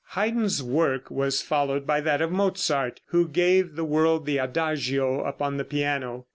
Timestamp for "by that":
1.85-2.23